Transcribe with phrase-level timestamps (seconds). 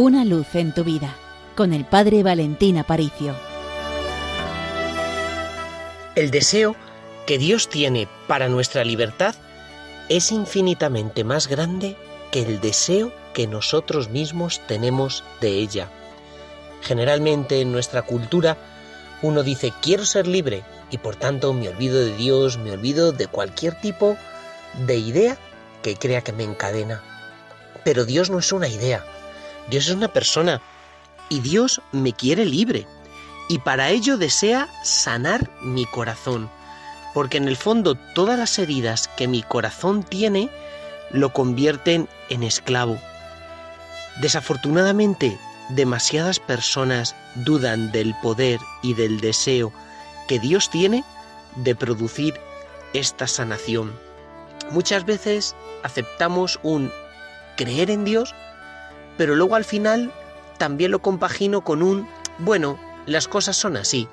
[0.00, 1.12] Una luz en tu vida
[1.56, 3.34] con el Padre Valentín Aparicio.
[6.14, 6.76] El deseo
[7.26, 9.34] que Dios tiene para nuestra libertad
[10.08, 11.96] es infinitamente más grande
[12.30, 15.88] que el deseo que nosotros mismos tenemos de ella.
[16.80, 18.56] Generalmente en nuestra cultura
[19.20, 20.62] uno dice quiero ser libre
[20.92, 24.16] y por tanto me olvido de Dios, me olvido de cualquier tipo
[24.86, 25.36] de idea
[25.82, 27.02] que crea que me encadena.
[27.82, 29.04] Pero Dios no es una idea,
[29.70, 30.60] Dios es una persona
[31.28, 32.86] y Dios me quiere libre
[33.48, 36.50] y para ello desea sanar mi corazón,
[37.14, 40.50] porque en el fondo todas las heridas que mi corazón tiene
[41.10, 42.98] lo convierten en esclavo.
[44.20, 45.38] Desafortunadamente,
[45.70, 49.72] demasiadas personas dudan del poder y del deseo
[50.26, 51.04] que Dios tiene
[51.56, 52.34] de producir
[52.92, 53.98] esta sanación.
[54.70, 56.90] Muchas veces aceptamos un
[57.56, 58.34] creer en Dios,
[59.18, 60.10] pero luego al final
[60.56, 64.08] también lo compagino con un, bueno, las cosas son así,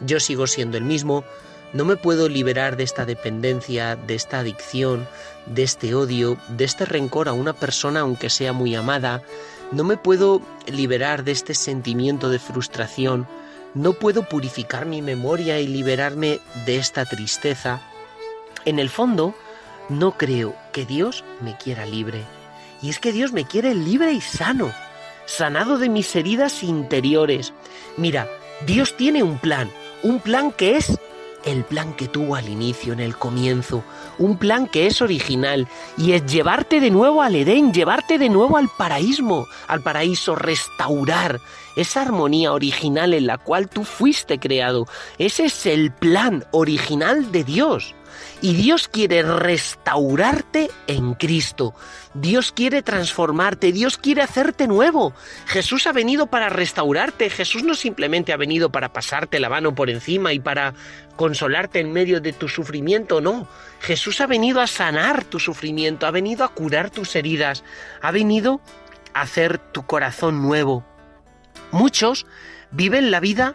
[0.00, 1.24] yo sigo siendo el mismo,
[1.72, 5.06] no me puedo liberar de esta dependencia, de esta adicción,
[5.46, 9.22] de este odio, de este rencor a una persona aunque sea muy amada,
[9.72, 13.26] no me puedo liberar de este sentimiento de frustración,
[13.74, 17.80] no puedo purificar mi memoria y liberarme de esta tristeza.
[18.64, 19.34] En el fondo,
[19.88, 22.39] no creo que Dios me quiera libre.
[22.82, 24.72] Y es que Dios me quiere libre y sano,
[25.26, 27.52] sanado de mis heridas interiores.
[27.96, 28.28] Mira,
[28.66, 29.70] Dios tiene un plan,
[30.02, 30.98] un plan que es
[31.44, 33.82] el plan que tuvo al inicio, en el comienzo,
[34.18, 38.56] un plan que es original y es llevarte de nuevo al Edén, llevarte de nuevo
[38.56, 41.40] al paraíso, al paraíso, restaurar
[41.76, 44.86] esa armonía original en la cual tú fuiste creado.
[45.18, 47.94] Ese es el plan original de Dios.
[48.42, 51.74] Y Dios quiere restaurarte en Cristo.
[52.14, 55.12] Dios quiere transformarte, Dios quiere hacerte nuevo.
[55.46, 59.90] Jesús ha venido para restaurarte, Jesús no simplemente ha venido para pasarte la mano por
[59.90, 60.74] encima y para
[61.16, 63.46] consolarte en medio de tu sufrimiento, no.
[63.80, 67.62] Jesús ha venido a sanar tu sufrimiento, ha venido a curar tus heridas,
[68.00, 68.60] ha venido
[69.12, 70.84] a hacer tu corazón nuevo.
[71.72, 72.26] Muchos
[72.70, 73.54] viven la vida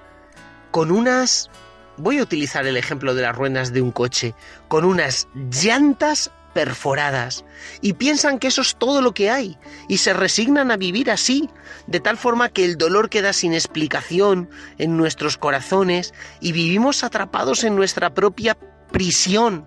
[0.71, 1.49] con unas
[1.97, 4.35] voy a utilizar el ejemplo de las ruedas de un coche,
[4.67, 7.43] con unas llantas perforadas
[7.81, 9.57] y piensan que eso es todo lo que hay
[9.89, 11.49] y se resignan a vivir así,
[11.85, 17.63] de tal forma que el dolor queda sin explicación en nuestros corazones y vivimos atrapados
[17.65, 18.57] en nuestra propia
[18.91, 19.65] prisión.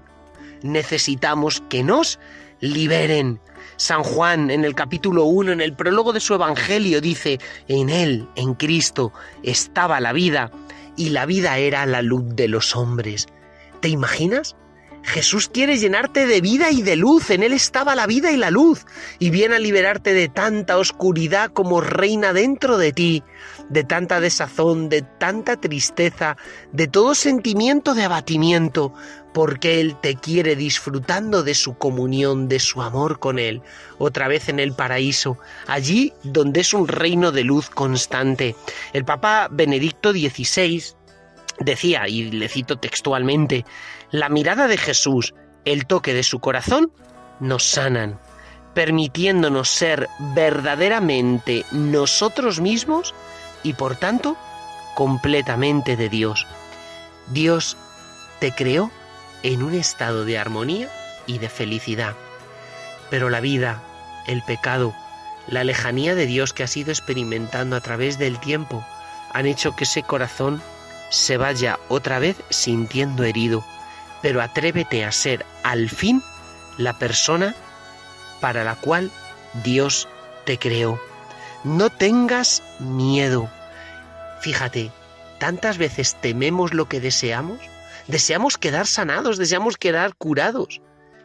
[0.62, 2.18] Necesitamos que nos
[2.60, 3.40] liberen.
[3.76, 7.38] San Juan en el capítulo 1, en el prólogo de su Evangelio, dice,
[7.68, 10.50] en Él, en Cristo, estaba la vida
[10.96, 13.28] y la vida era la luz de los hombres.
[13.80, 14.56] ¿Te imaginas?
[15.02, 18.50] Jesús quiere llenarte de vida y de luz, en Él estaba la vida y la
[18.50, 18.84] luz,
[19.18, 23.22] y viene a liberarte de tanta oscuridad como reina dentro de ti,
[23.68, 26.36] de tanta desazón, de tanta tristeza,
[26.72, 28.92] de todo sentimiento de abatimiento,
[29.32, 33.62] porque Él te quiere disfrutando de su comunión, de su amor con Él,
[33.98, 38.56] otra vez en el paraíso, allí donde es un reino de luz constante.
[38.92, 40.97] El Papa Benedicto XVI
[41.60, 43.64] decía, y le cito textualmente,
[44.10, 46.92] la mirada de Jesús, el toque de su corazón,
[47.40, 48.18] nos sanan,
[48.74, 53.14] permitiéndonos ser verdaderamente nosotros mismos
[53.62, 54.36] y por tanto
[54.94, 56.46] completamente de Dios.
[57.28, 57.76] Dios
[58.40, 58.90] te creó
[59.42, 60.88] en un estado de armonía
[61.26, 62.14] y de felicidad.
[63.10, 63.82] Pero la vida,
[64.26, 64.94] el pecado,
[65.46, 68.84] la lejanía de Dios que has ido experimentando a través del tiempo
[69.32, 70.62] han hecho que ese corazón
[71.10, 73.64] se vaya otra vez sintiendo herido.
[74.22, 76.22] Pero atrévete a ser al fin
[76.76, 77.54] la persona
[78.40, 79.10] para la cual
[79.64, 80.08] Dios
[80.44, 81.00] te creó.
[81.64, 83.50] No tengas miedo.
[84.40, 84.90] Fíjate,
[85.38, 87.58] tantas veces tememos lo que deseamos
[88.08, 90.80] Deseamos quedar sanados, deseamos quedar curados.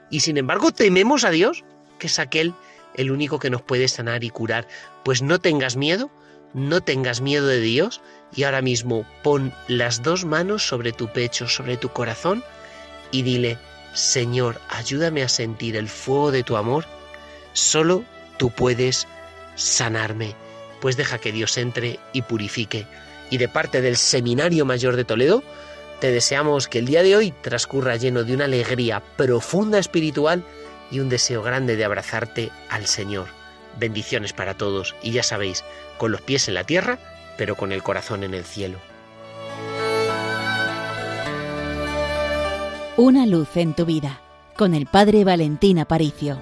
[0.10, 1.64] Y sin embargo tememos a Dios,
[1.98, 2.54] que es aquel
[2.96, 4.68] el único que nos puede sanar y curar.
[5.06, 6.12] Pues no tengas miedo,
[6.54, 8.02] no tengas miedo de Dios
[8.36, 12.44] y ahora mismo pon las dos manos sobre tu pecho, sobre tu corazón
[13.12, 13.58] y dile,
[13.94, 16.86] Señor, ayúdame a sentir el fuego de tu amor.
[17.54, 18.04] Solo
[18.38, 19.08] tú puedes
[19.56, 20.36] sanarme.
[20.82, 22.88] Pues deja que Dios entre y purifique.
[23.30, 25.44] Y de parte del Seminario Mayor de Toledo,
[26.02, 30.44] te deseamos que el día de hoy transcurra lleno de una alegría profunda espiritual
[30.92, 33.43] y un deseo grande de abrazarte al Señor.
[33.78, 35.64] Bendiciones para todos y ya sabéis,
[35.98, 37.00] con los pies en la tierra,
[37.38, 38.80] pero con el corazón en el cielo.
[42.96, 44.22] Una luz en tu vida,
[44.56, 46.40] con el Padre Valentín Aparicio.